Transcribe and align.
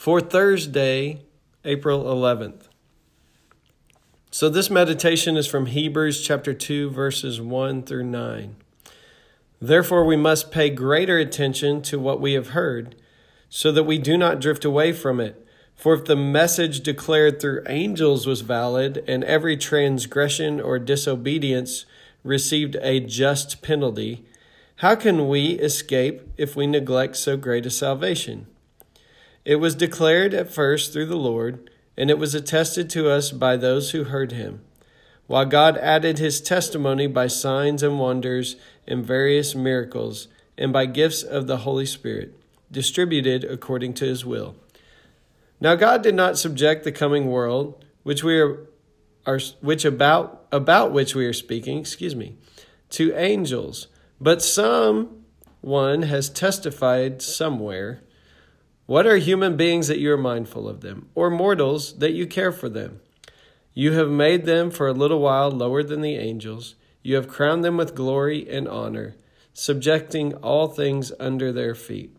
for 0.00 0.18
Thursday, 0.18 1.20
April 1.62 2.04
11th. 2.04 2.68
So, 4.30 4.48
this 4.48 4.70
meditation 4.70 5.36
is 5.36 5.46
from 5.46 5.66
Hebrews 5.66 6.26
chapter 6.26 6.54
2, 6.54 6.88
verses 6.88 7.38
1 7.38 7.82
through 7.82 8.04
9. 8.04 8.56
Therefore, 9.60 10.06
we 10.06 10.16
must 10.16 10.50
pay 10.50 10.70
greater 10.70 11.18
attention 11.18 11.82
to 11.82 11.98
what 11.98 12.18
we 12.18 12.32
have 12.32 12.56
heard, 12.56 12.96
so 13.50 13.70
that 13.72 13.84
we 13.84 13.98
do 13.98 14.16
not 14.16 14.40
drift 14.40 14.64
away 14.64 14.94
from 14.94 15.20
it. 15.20 15.46
For 15.76 15.92
if 15.92 16.06
the 16.06 16.16
message 16.16 16.80
declared 16.80 17.38
through 17.38 17.64
angels 17.68 18.26
was 18.26 18.40
valid, 18.40 19.04
and 19.06 19.22
every 19.24 19.58
transgression 19.58 20.62
or 20.62 20.78
disobedience 20.78 21.84
received 22.24 22.74
a 22.80 23.00
just 23.00 23.60
penalty, 23.60 24.24
how 24.76 24.94
can 24.94 25.28
we 25.28 25.58
escape 25.58 26.22
if 26.38 26.56
we 26.56 26.66
neglect 26.66 27.18
so 27.18 27.36
great 27.36 27.66
a 27.66 27.70
salvation? 27.70 28.46
It 29.44 29.56
was 29.56 29.74
declared 29.74 30.34
at 30.34 30.52
first 30.52 30.92
through 30.92 31.06
the 31.06 31.16
Lord, 31.16 31.70
and 31.96 32.10
it 32.10 32.18
was 32.18 32.34
attested 32.34 32.90
to 32.90 33.10
us 33.10 33.32
by 33.32 33.56
those 33.56 33.90
who 33.90 34.04
heard 34.04 34.32
him, 34.32 34.62
while 35.26 35.44
God 35.44 35.76
added 35.78 36.18
his 36.18 36.40
testimony 36.40 37.06
by 37.06 37.26
signs 37.26 37.82
and 37.82 37.98
wonders 37.98 38.56
and 38.86 39.04
various 39.04 39.54
miracles, 39.54 40.28
and 40.58 40.72
by 40.72 40.86
gifts 40.86 41.22
of 41.22 41.46
the 41.46 41.58
Holy 41.58 41.86
Spirit, 41.86 42.34
distributed 42.70 43.44
according 43.44 43.94
to 43.94 44.04
his 44.04 44.24
will. 44.24 44.56
Now 45.60 45.74
God 45.74 46.02
did 46.02 46.14
not 46.14 46.38
subject 46.38 46.84
the 46.84 46.92
coming 46.92 47.26
world, 47.26 47.84
which 48.02 48.24
we 48.24 48.38
are, 48.40 48.66
are 49.26 49.40
which 49.60 49.84
about 49.84 50.46
about 50.52 50.92
which 50.92 51.14
we 51.14 51.26
are 51.26 51.32
speaking, 51.32 51.78
excuse 51.78 52.16
me, 52.16 52.36
to 52.90 53.14
angels 53.14 53.86
but 54.20 54.42
some 54.42 55.24
one 55.62 56.02
has 56.02 56.28
testified 56.28 57.22
somewhere. 57.22 58.02
What 58.90 59.06
are 59.06 59.18
human 59.18 59.56
beings 59.56 59.86
that 59.86 60.00
you 60.00 60.10
are 60.10 60.18
mindful 60.18 60.68
of 60.68 60.80
them, 60.80 61.10
or 61.14 61.30
mortals 61.30 61.98
that 61.98 62.10
you 62.10 62.26
care 62.26 62.50
for 62.50 62.68
them? 62.68 63.00
You 63.72 63.92
have 63.92 64.10
made 64.10 64.46
them 64.46 64.72
for 64.72 64.88
a 64.88 64.92
little 64.92 65.20
while 65.20 65.48
lower 65.48 65.84
than 65.84 66.00
the 66.00 66.16
angels. 66.16 66.74
You 67.04 67.14
have 67.14 67.28
crowned 67.28 67.62
them 67.62 67.76
with 67.76 67.94
glory 67.94 68.50
and 68.50 68.66
honor, 68.66 69.14
subjecting 69.52 70.34
all 70.38 70.66
things 70.66 71.12
under 71.20 71.52
their 71.52 71.76
feet. 71.76 72.16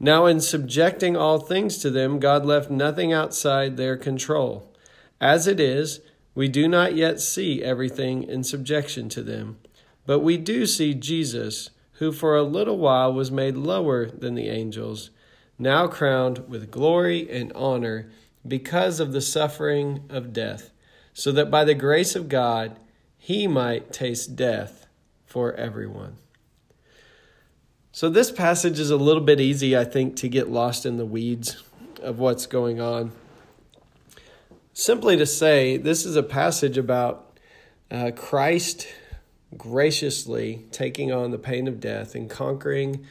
Now, 0.00 0.26
in 0.26 0.40
subjecting 0.40 1.16
all 1.16 1.38
things 1.38 1.78
to 1.78 1.88
them, 1.88 2.18
God 2.18 2.44
left 2.44 2.68
nothing 2.68 3.12
outside 3.12 3.76
their 3.76 3.96
control. 3.96 4.74
As 5.20 5.46
it 5.46 5.60
is, 5.60 6.00
we 6.34 6.48
do 6.48 6.66
not 6.66 6.96
yet 6.96 7.20
see 7.20 7.62
everything 7.62 8.24
in 8.24 8.42
subjection 8.42 9.08
to 9.10 9.22
them. 9.22 9.58
But 10.04 10.18
we 10.18 10.36
do 10.36 10.66
see 10.66 10.94
Jesus, 10.94 11.70
who 12.00 12.10
for 12.10 12.36
a 12.36 12.42
little 12.42 12.78
while 12.78 13.12
was 13.12 13.30
made 13.30 13.54
lower 13.56 14.10
than 14.10 14.34
the 14.34 14.48
angels, 14.48 15.10
now 15.58 15.86
crowned 15.86 16.48
with 16.48 16.70
glory 16.70 17.30
and 17.30 17.52
honor 17.52 18.10
because 18.46 19.00
of 19.00 19.12
the 19.12 19.20
suffering 19.20 20.04
of 20.08 20.32
death, 20.32 20.70
so 21.12 21.30
that 21.32 21.50
by 21.50 21.64
the 21.64 21.74
grace 21.74 22.16
of 22.16 22.28
God 22.28 22.78
he 23.16 23.46
might 23.46 23.92
taste 23.92 24.34
death 24.34 24.86
for 25.24 25.54
everyone. 25.54 26.16
So, 27.94 28.08
this 28.08 28.32
passage 28.32 28.78
is 28.78 28.90
a 28.90 28.96
little 28.96 29.22
bit 29.22 29.38
easy, 29.38 29.76
I 29.76 29.84
think, 29.84 30.16
to 30.16 30.28
get 30.28 30.50
lost 30.50 30.86
in 30.86 30.96
the 30.96 31.04
weeds 31.04 31.62
of 32.00 32.18
what's 32.18 32.46
going 32.46 32.80
on. 32.80 33.12
Simply 34.72 35.16
to 35.18 35.26
say, 35.26 35.76
this 35.76 36.06
is 36.06 36.16
a 36.16 36.22
passage 36.22 36.78
about 36.78 37.38
uh, 37.90 38.10
Christ 38.16 38.88
graciously 39.56 40.64
taking 40.72 41.12
on 41.12 41.30
the 41.30 41.38
pain 41.38 41.68
of 41.68 41.80
death 41.80 42.14
and 42.14 42.30
conquering 42.30 43.06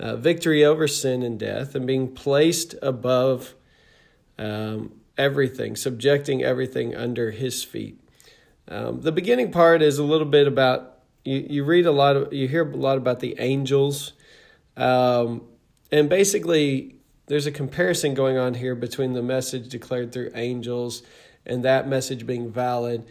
uh, 0.00 0.16
victory 0.16 0.64
over 0.64 0.88
sin 0.88 1.22
and 1.22 1.38
death 1.38 1.74
and 1.74 1.86
being 1.86 2.08
placed 2.08 2.74
above 2.80 3.54
um, 4.38 4.92
everything, 5.18 5.76
subjecting 5.76 6.42
everything 6.42 6.96
under 6.96 7.30
his 7.30 7.62
feet. 7.62 8.00
Um, 8.66 9.02
the 9.02 9.12
beginning 9.12 9.52
part 9.52 9.82
is 9.82 9.98
a 9.98 10.04
little 10.04 10.26
bit 10.26 10.46
about 10.46 11.00
you, 11.24 11.46
you 11.48 11.64
read 11.64 11.84
a 11.84 11.92
lot 11.92 12.16
of 12.16 12.32
you 12.32 12.48
hear 12.48 12.68
a 12.68 12.76
lot 12.76 12.96
about 12.96 13.20
the 13.20 13.36
angels 13.38 14.14
um, 14.76 15.42
and 15.92 16.08
basically 16.08 16.96
there's 17.26 17.46
a 17.46 17.52
comparison 17.52 18.14
going 18.14 18.38
on 18.38 18.54
here 18.54 18.74
between 18.74 19.12
the 19.12 19.22
message 19.22 19.68
declared 19.68 20.12
through 20.12 20.30
angels 20.34 21.02
and 21.44 21.64
that 21.64 21.86
message 21.86 22.26
being 22.26 22.50
valid 22.50 23.06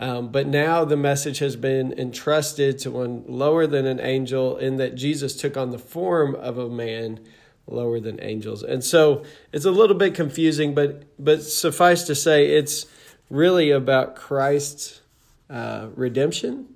um, 0.00 0.32
but 0.32 0.46
now 0.46 0.84
the 0.84 0.96
message 0.96 1.38
has 1.38 1.54
been 1.54 1.92
entrusted 1.92 2.78
to 2.80 2.90
one 2.90 3.22
lower 3.28 3.66
than 3.66 3.86
an 3.86 4.00
angel, 4.00 4.56
in 4.56 4.78
that 4.78 4.94
Jesus 4.96 5.36
took 5.36 5.56
on 5.56 5.70
the 5.70 5.78
form 5.78 6.34
of 6.34 6.58
a 6.58 6.68
man 6.68 7.20
lower 7.66 8.00
than 8.00 8.18
angels. 8.20 8.62
And 8.62 8.82
so 8.82 9.22
it's 9.52 9.66
a 9.66 9.70
little 9.70 9.96
bit 9.96 10.14
confusing, 10.14 10.74
but 10.74 11.04
but 11.18 11.42
suffice 11.42 12.04
to 12.04 12.14
say, 12.14 12.46
it's 12.46 12.86
really 13.28 13.70
about 13.70 14.16
Christ's 14.16 15.02
uh, 15.50 15.88
redemption, 15.94 16.74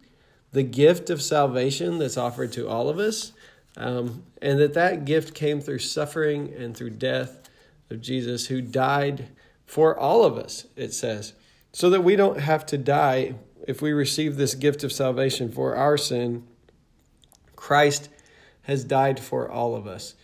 the 0.53 0.63
gift 0.63 1.09
of 1.11 1.23
salvation 1.23 1.99
that's 1.99 2.17
offered 2.17 2.53
to 2.53 2.69
all 2.69 2.89
of 2.89 2.99
us, 2.99 3.33
um, 3.77 4.23
and 4.43 4.59
that 4.61 4.75
that 4.75 5.05
gift 5.05 5.35
came 5.35 5.61
through 5.61 5.79
suffering 5.79 6.53
and 6.53 6.77
through 6.77 6.91
death 6.91 7.49
of 7.91 8.01
Jesus, 8.01 8.47
who 8.47 8.61
died 8.61 9.29
for 9.65 9.99
all 9.99 10.25
of 10.25 10.37
us. 10.37 10.67
It 10.77 10.93
says 10.93 11.33
so 11.75 11.91
that 11.91 12.05
we 12.05 12.15
don't 12.15 12.39
have 12.39 12.65
to 12.65 12.79
die 12.79 13.35
if 13.67 13.83
we 13.83 13.93
receive 13.93 14.37
this 14.37 14.55
gift 14.55 14.85
of 14.85 14.93
salvation 14.93 15.51
for 15.51 15.75
our 15.75 15.97
sin. 15.97 16.47
Christ 17.57 18.09
has 18.63 18.85
died 18.85 19.19
for 19.19 19.51
all 19.51 19.75
of 19.75 19.85
us. 19.85 20.15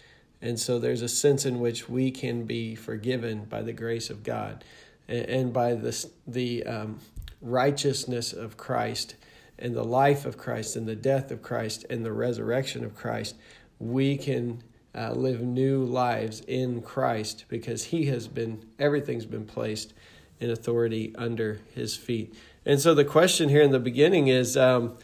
And 0.41 0.61
so 0.61 0.79
there's 0.79 1.03
a 1.03 1.09
sense 1.09 1.45
in 1.45 1.59
which 1.59 1.89
we 1.89 2.13
can 2.13 2.45
be 2.45 2.77
forgiven 2.77 3.47
by 3.47 3.63
the 3.63 3.73
grace 3.73 4.11
of 4.11 4.23
God 4.23 4.63
and 5.09 5.53
by 5.53 5.75
the, 5.75 6.09
the 6.25 6.65
um, 6.67 7.01
righteousness 7.43 8.33
of 8.33 8.57
Christ 8.57 9.17
and 9.59 9.75
the 9.75 9.85
life 9.85 10.25
of 10.27 10.39
Christ 10.39 10.77
and 10.77 10.87
the 10.87 10.95
death 10.95 11.33
of 11.33 11.43
Christ 11.43 11.85
and 11.91 12.07
the 12.07 12.13
resurrection 12.13 12.85
of 12.85 12.95
Christ. 12.95 13.35
We 13.81 14.17
can 14.17 14.63
uh, 14.95 15.15
live 15.15 15.41
new 15.41 15.83
lives 15.83 16.43
in 16.47 16.81
Christ 16.81 17.47
because 17.49 17.87
He 17.87 18.07
has 18.07 18.29
been, 18.29 18.65
everything's 18.79 19.27
been 19.27 19.47
placed 19.47 19.95
in 20.41 20.51
authority 20.51 21.15
under 21.17 21.61
his 21.75 21.97
feet. 21.97 22.35
And 22.65 22.81
so 22.81 22.95
the 22.95 23.05
question 23.05 23.49
here 23.49 23.63
in 23.63 23.71
the 23.71 23.79
beginning 23.79 24.29
is 24.29 24.57
um, 24.57 24.97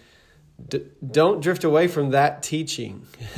d- 0.69 0.87
don't 1.09 1.41
drift 1.41 1.65
away 1.65 1.89
from 1.89 2.11
that 2.11 2.43
teaching. 2.43 3.07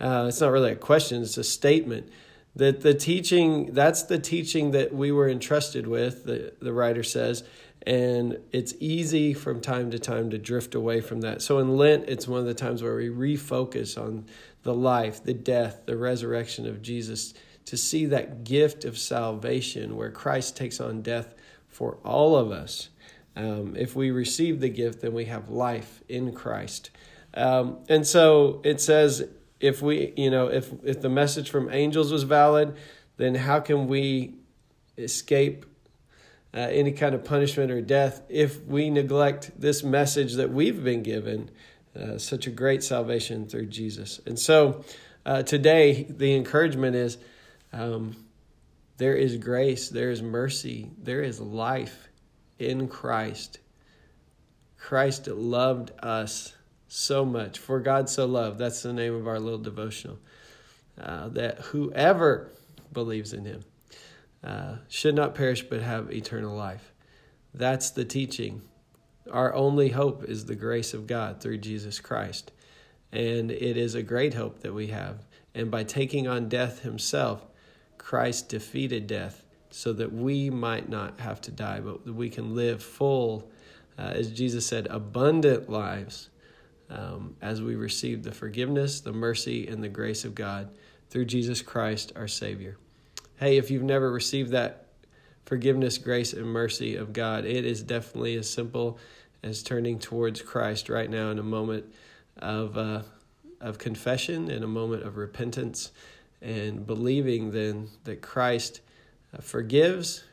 uh, 0.00 0.26
it's 0.28 0.40
not 0.40 0.50
really 0.50 0.72
a 0.72 0.76
question, 0.76 1.22
it's 1.22 1.38
a 1.38 1.44
statement. 1.44 2.10
That 2.54 2.80
the 2.80 2.94
teaching, 2.94 3.74
that's 3.74 4.04
the 4.04 4.18
teaching 4.18 4.70
that 4.70 4.94
we 4.94 5.12
were 5.12 5.28
entrusted 5.28 5.86
with, 5.86 6.24
the, 6.24 6.54
the 6.60 6.72
writer 6.72 7.02
says, 7.02 7.44
and 7.86 8.38
it's 8.50 8.74
easy 8.80 9.32
from 9.32 9.60
time 9.60 9.90
to 9.92 9.98
time 9.98 10.30
to 10.30 10.38
drift 10.38 10.74
away 10.74 11.00
from 11.00 11.20
that. 11.20 11.42
So 11.42 11.58
in 11.58 11.76
Lent, 11.76 12.08
it's 12.08 12.26
one 12.26 12.40
of 12.40 12.46
the 12.46 12.54
times 12.54 12.82
where 12.82 12.96
we 12.96 13.08
refocus 13.08 14.00
on 14.00 14.26
the 14.64 14.74
life, 14.74 15.22
the 15.22 15.34
death, 15.34 15.82
the 15.86 15.96
resurrection 15.96 16.66
of 16.66 16.82
Jesus 16.82 17.34
to 17.66 17.76
see 17.76 18.06
that 18.06 18.44
gift 18.44 18.84
of 18.84 18.96
salvation 18.96 19.96
where 19.96 20.10
Christ 20.10 20.56
takes 20.56 20.80
on 20.80 21.02
death 21.02 21.34
for 21.68 21.98
all 22.04 22.36
of 22.36 22.50
us. 22.50 22.88
Um, 23.36 23.76
if 23.76 23.94
we 23.94 24.10
receive 24.10 24.60
the 24.60 24.70
gift, 24.70 25.02
then 25.02 25.12
we 25.12 25.26
have 25.26 25.50
life 25.50 26.02
in 26.08 26.32
Christ. 26.32 26.90
Um, 27.34 27.78
and 27.88 28.06
so 28.06 28.62
it 28.64 28.80
says, 28.80 29.28
if 29.60 29.82
we, 29.82 30.14
you 30.16 30.30
know, 30.30 30.46
if 30.46 30.72
if 30.84 31.02
the 31.02 31.10
message 31.10 31.50
from 31.50 31.70
angels 31.70 32.10
was 32.12 32.22
valid, 32.22 32.76
then 33.18 33.34
how 33.34 33.60
can 33.60 33.88
we 33.88 34.36
escape 34.96 35.66
uh, 36.54 36.60
any 36.60 36.92
kind 36.92 37.14
of 37.14 37.24
punishment 37.24 37.70
or 37.70 37.82
death 37.82 38.22
if 38.28 38.64
we 38.64 38.88
neglect 38.88 39.50
this 39.58 39.82
message 39.82 40.34
that 40.34 40.50
we've 40.50 40.82
been 40.82 41.02
given, 41.02 41.50
uh, 41.98 42.16
such 42.16 42.46
a 42.46 42.50
great 42.50 42.82
salvation 42.82 43.46
through 43.46 43.66
Jesus? 43.66 44.20
And 44.24 44.38
so 44.38 44.84
uh, 45.26 45.42
today, 45.42 46.06
the 46.08 46.34
encouragement 46.34 46.96
is. 46.96 47.18
Um, 47.76 48.16
there 48.96 49.14
is 49.14 49.36
grace, 49.36 49.90
there 49.90 50.10
is 50.10 50.22
mercy, 50.22 50.90
there 50.96 51.20
is 51.20 51.38
life 51.40 52.08
in 52.58 52.88
Christ. 52.88 53.58
Christ 54.78 55.26
loved 55.28 55.92
us 56.02 56.54
so 56.88 57.26
much. 57.26 57.58
For 57.58 57.78
God 57.80 58.08
so 58.08 58.24
loved, 58.24 58.58
that's 58.58 58.82
the 58.82 58.94
name 58.94 59.14
of 59.14 59.28
our 59.28 59.38
little 59.38 59.58
devotional, 59.58 60.18
uh, 60.98 61.28
that 61.28 61.58
whoever 61.58 62.50
believes 62.94 63.34
in 63.34 63.44
him 63.44 63.60
uh, 64.42 64.76
should 64.88 65.14
not 65.14 65.34
perish 65.34 65.62
but 65.62 65.82
have 65.82 66.10
eternal 66.10 66.56
life. 66.56 66.94
That's 67.52 67.90
the 67.90 68.06
teaching. 68.06 68.62
Our 69.30 69.52
only 69.52 69.90
hope 69.90 70.24
is 70.24 70.46
the 70.46 70.54
grace 70.54 70.94
of 70.94 71.06
God 71.06 71.42
through 71.42 71.58
Jesus 71.58 72.00
Christ. 72.00 72.52
And 73.12 73.50
it 73.50 73.76
is 73.76 73.94
a 73.94 74.02
great 74.02 74.32
hope 74.32 74.60
that 74.60 74.72
we 74.72 74.86
have. 74.86 75.26
And 75.54 75.70
by 75.70 75.84
taking 75.84 76.26
on 76.26 76.48
death 76.48 76.80
himself, 76.80 77.46
Christ 78.06 78.48
defeated 78.48 79.08
death 79.08 79.42
so 79.70 79.92
that 79.94 80.12
we 80.12 80.48
might 80.48 80.88
not 80.88 81.18
have 81.18 81.40
to 81.40 81.50
die, 81.50 81.80
but 81.80 82.06
we 82.06 82.30
can 82.30 82.54
live 82.54 82.80
full, 82.80 83.50
uh, 83.98 84.12
as 84.14 84.30
Jesus 84.30 84.64
said, 84.64 84.86
abundant 84.90 85.68
lives 85.68 86.28
um, 86.88 87.34
as 87.42 87.60
we 87.60 87.74
receive 87.74 88.22
the 88.22 88.30
forgiveness, 88.30 89.00
the 89.00 89.12
mercy, 89.12 89.66
and 89.66 89.82
the 89.82 89.88
grace 89.88 90.24
of 90.24 90.36
God 90.36 90.70
through 91.10 91.24
Jesus 91.24 91.62
Christ, 91.62 92.12
our 92.14 92.28
Savior. 92.28 92.76
Hey, 93.40 93.56
if 93.56 93.72
you've 93.72 93.82
never 93.82 94.12
received 94.12 94.52
that 94.52 94.86
forgiveness, 95.44 95.98
grace, 95.98 96.32
and 96.32 96.46
mercy 96.46 96.94
of 96.94 97.12
God, 97.12 97.44
it 97.44 97.64
is 97.64 97.82
definitely 97.82 98.36
as 98.36 98.48
simple 98.48 99.00
as 99.42 99.64
turning 99.64 99.98
towards 99.98 100.40
Christ 100.42 100.88
right 100.88 101.10
now 101.10 101.32
in 101.32 101.40
a 101.40 101.42
moment 101.42 101.92
of, 102.38 102.78
uh, 102.78 103.02
of 103.60 103.78
confession, 103.78 104.48
in 104.48 104.62
a 104.62 104.68
moment 104.68 105.02
of 105.02 105.16
repentance, 105.16 105.90
and 106.42 106.86
believing 106.86 107.50
then 107.50 107.88
that 108.04 108.22
Christ 108.22 108.80
uh, 109.34 109.40
forgives, 109.40 110.24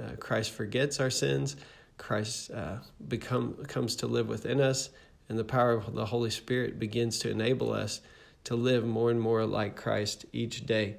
uh, 0.00 0.16
Christ 0.18 0.52
forgets 0.52 1.00
our 1.00 1.10
sins, 1.10 1.56
Christ 1.96 2.50
uh, 2.50 2.76
become, 3.08 3.54
comes 3.66 3.96
to 3.96 4.06
live 4.06 4.28
within 4.28 4.60
us 4.60 4.90
and 5.28 5.38
the 5.38 5.44
power 5.44 5.72
of 5.72 5.94
the 5.94 6.06
Holy 6.06 6.30
Spirit 6.30 6.78
begins 6.78 7.18
to 7.20 7.30
enable 7.30 7.72
us 7.72 8.00
to 8.44 8.56
live 8.56 8.86
more 8.86 9.10
and 9.10 9.20
more 9.20 9.44
like 9.44 9.76
Christ 9.76 10.24
each 10.32 10.64
day. 10.64 10.96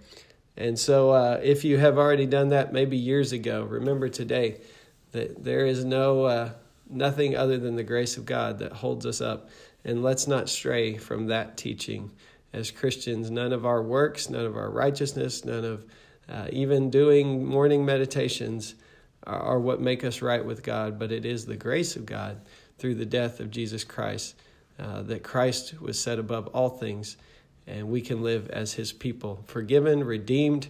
And 0.55 0.77
so, 0.77 1.11
uh, 1.11 1.39
if 1.41 1.63
you 1.63 1.77
have 1.77 1.97
already 1.97 2.25
done 2.25 2.49
that 2.49 2.73
maybe 2.73 2.97
years 2.97 3.31
ago, 3.31 3.63
remember 3.63 4.09
today 4.09 4.61
that 5.11 5.43
there 5.43 5.65
is 5.65 5.85
no 5.85 6.25
uh, 6.25 6.51
nothing 6.89 7.35
other 7.35 7.57
than 7.57 7.75
the 7.75 7.83
grace 7.83 8.17
of 8.17 8.25
God 8.25 8.59
that 8.59 8.73
holds 8.73 9.05
us 9.05 9.21
up. 9.21 9.49
And 9.85 10.03
let's 10.03 10.27
not 10.27 10.49
stray 10.49 10.97
from 10.97 11.27
that 11.27 11.55
teaching 11.55 12.11
as 12.53 12.71
Christians. 12.71 13.29
None 13.29 13.53
of 13.53 13.65
our 13.65 13.81
works, 13.81 14.29
none 14.29 14.45
of 14.45 14.55
our 14.55 14.69
righteousness, 14.69 15.45
none 15.45 15.65
of 15.65 15.85
uh, 16.29 16.47
even 16.51 16.89
doing 16.89 17.45
morning 17.45 17.85
meditations 17.85 18.75
are, 19.25 19.39
are 19.39 19.59
what 19.59 19.81
make 19.81 20.03
us 20.03 20.21
right 20.21 20.43
with 20.43 20.63
God, 20.63 20.99
but 20.99 21.11
it 21.11 21.25
is 21.25 21.45
the 21.45 21.57
grace 21.57 21.95
of 21.95 22.05
God 22.05 22.39
through 22.77 22.95
the 22.95 23.05
death 23.05 23.39
of 23.39 23.51
Jesus 23.51 23.83
Christ, 23.83 24.35
uh, 24.79 25.01
that 25.03 25.23
Christ 25.23 25.79
was 25.81 25.99
set 25.99 26.19
above 26.19 26.47
all 26.47 26.69
things, 26.69 27.17
and 27.67 27.89
we 27.89 28.01
can 28.01 28.23
live 28.23 28.49
as 28.49 28.73
his 28.73 28.93
people, 28.93 29.43
forgiven, 29.47 30.03
redeemed, 30.03 30.67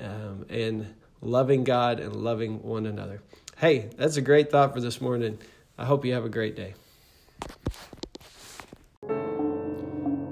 um, 0.00 0.44
and 0.48 0.94
loving 1.20 1.62
God 1.64 2.00
and 2.00 2.16
loving 2.16 2.62
one 2.62 2.86
another. 2.86 3.22
Hey, 3.56 3.90
that's 3.96 4.16
a 4.16 4.22
great 4.22 4.50
thought 4.50 4.74
for 4.74 4.80
this 4.80 5.00
morning. 5.00 5.38
I 5.78 5.84
hope 5.84 6.04
you 6.04 6.14
have 6.14 6.24
a 6.24 6.28
great 6.28 6.56
day. 6.56 6.74